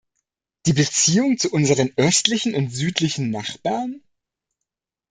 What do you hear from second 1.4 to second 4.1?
unseren östlichen und südlichen Nachbarn?